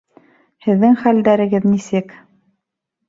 Һеҙҙең 0.67 0.97
хәлдәрегеҙ 1.03 1.69
нисек? 1.75 2.17